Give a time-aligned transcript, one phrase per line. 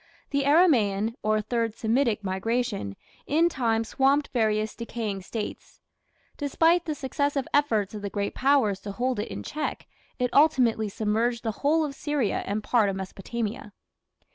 [0.31, 2.95] The Aramaean, or Third Semitic migration,
[3.27, 5.79] in time swamped various decaying States.
[6.37, 9.85] Despite the successive efforts of the great Powers to hold it in check,
[10.17, 13.73] it ultimately submerged the whole of Syria and part of Mesopotamia.